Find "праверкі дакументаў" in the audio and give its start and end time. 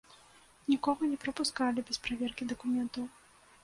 2.09-3.05